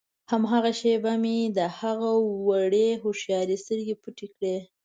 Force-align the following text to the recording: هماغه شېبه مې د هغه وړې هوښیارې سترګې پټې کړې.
هماغه 0.31 0.71
شېبه 0.79 1.13
مې 1.23 1.37
د 1.57 1.59
هغه 1.79 2.11
وړې 2.47 2.89
هوښیارې 3.03 3.55
سترګې 3.63 3.95
پټې 4.01 4.27
کړې. 4.33 4.55